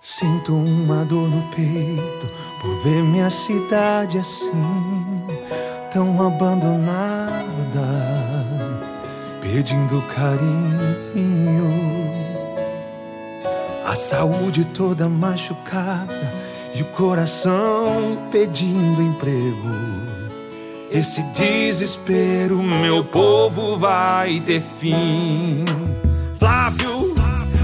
[0.00, 2.26] Sinto uma dor no peito
[2.62, 5.26] por ver minha cidade assim,
[5.92, 7.42] tão abandonada,
[9.40, 11.68] pedindo carinho.
[13.84, 16.32] A saúde toda machucada
[16.74, 19.74] e o coração pedindo emprego.
[20.92, 25.64] Esse desespero, meu povo, vai ter fim.
[26.38, 27.07] Flávio,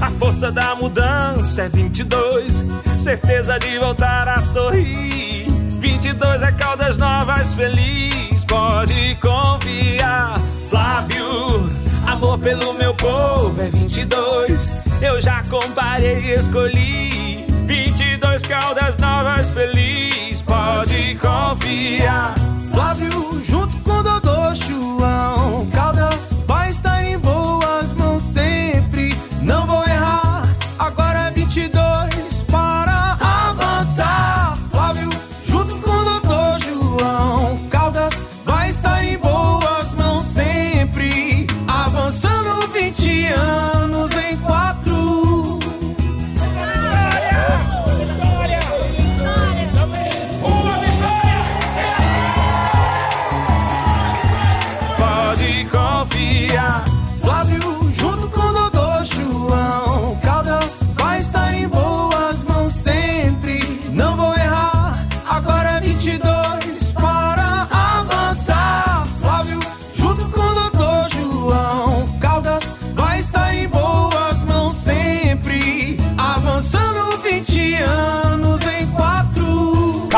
[0.00, 2.62] a força da mudança é 22,
[2.98, 5.46] certeza de voltar a sorrir.
[5.80, 10.40] 22 é Caldas Novas feliz, pode confiar.
[10.68, 11.66] Flávio,
[12.06, 17.44] amor pelo meu povo é 22, eu já comparei e escolhi.
[17.66, 22.39] 22 Caldas Novas feliz, pode confiar.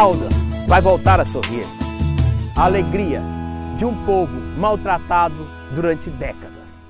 [0.02, 0.34] Caldas
[0.66, 1.64] vai voltar a sorrir.
[2.56, 3.22] A alegria
[3.76, 6.84] de um povo maltratado durante décadas.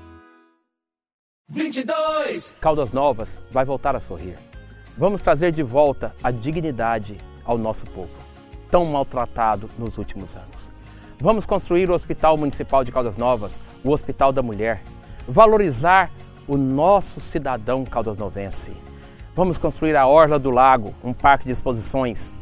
[1.47, 2.55] 22!
[2.59, 4.35] Caldas Novas vai voltar a sorrir.
[4.97, 8.09] Vamos trazer de volta a dignidade ao nosso povo,
[8.71, 10.71] tão maltratado nos últimos anos.
[11.19, 14.81] Vamos construir o Hospital Municipal de Caldas Novas, o Hospital da Mulher.
[15.27, 16.09] Valorizar
[16.47, 18.73] o nosso cidadão caldas novense.
[19.35, 22.33] Vamos construir a Orla do Lago, um parque de exposições.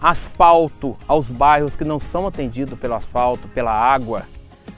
[0.00, 4.24] Asfalto aos bairros que não são atendidos pelo asfalto, pela água.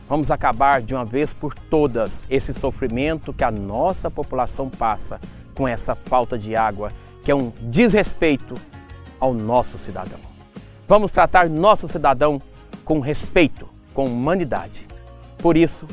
[0.08, 5.20] Vamos acabar de uma vez por todas esse sofrimento que a nossa população passa
[5.54, 6.90] com essa falta de água,
[7.22, 8.54] que é um desrespeito
[9.20, 10.18] ao nosso cidadão.
[10.88, 12.40] Vamos tratar nosso cidadão
[12.84, 14.86] com respeito, com humanidade.
[15.38, 15.86] Por isso,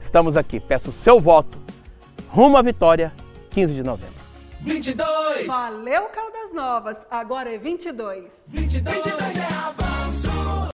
[0.00, 0.60] estamos aqui.
[0.60, 1.58] Peço o seu voto
[2.28, 3.12] rumo à vitória,
[3.50, 4.21] 15 de novembro.
[4.62, 5.46] 22!
[5.46, 7.04] Valeu, Caldas Novas.
[7.10, 8.32] Agora é 22.
[8.48, 10.61] 22 é avanço!